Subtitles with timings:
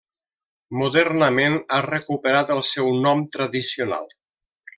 [0.77, 4.11] Modernament ha recuperat el seu nom tradicional.